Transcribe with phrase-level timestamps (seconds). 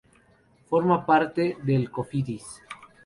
[0.65, 2.59] Forma parte del Cofidis.